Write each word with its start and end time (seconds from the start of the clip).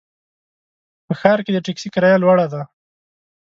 په 1.05 1.13
ښار 1.19 1.39
کې 1.45 1.51
د 1.53 1.57
ټکسي 1.65 1.89
کرایه 1.95 2.17
لوړه 2.23 2.47
ده. 2.53 2.61